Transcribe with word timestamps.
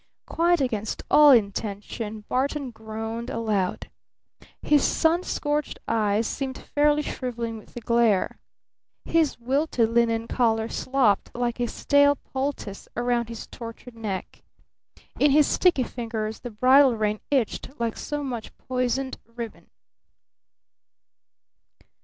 Quite 0.25 0.61
against 0.61 1.03
all 1.11 1.29
intention 1.29 2.21
Barton 2.21 2.71
groaned 2.71 3.29
aloud. 3.29 3.91
His 4.63 4.83
sun 4.83 5.21
scorched 5.21 5.77
eyes 5.87 6.25
seemed 6.25 6.57
fairly 6.57 7.03
shriveling 7.03 7.59
with 7.59 7.75
the 7.75 7.81
glare. 7.81 8.39
His 9.05 9.37
wilted 9.37 9.87
linen 9.89 10.27
collar 10.27 10.69
slopped 10.69 11.29
like 11.35 11.59
a 11.59 11.67
stale 11.67 12.15
poultice 12.15 12.87
around 12.97 13.29
his 13.29 13.45
tortured 13.45 13.93
neck. 13.93 14.41
In 15.19 15.29
his 15.29 15.45
sticky 15.45 15.83
fingers 15.83 16.39
the 16.39 16.49
bridle 16.49 16.97
rein 16.97 17.19
itched 17.29 17.69
like 17.79 17.95
so 17.95 18.23
much 18.23 18.57
poisoned 18.57 19.19
ribbon. 19.27 19.69